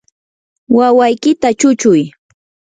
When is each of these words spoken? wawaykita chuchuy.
wawaykita 0.77 1.49
chuchuy. 1.59 2.01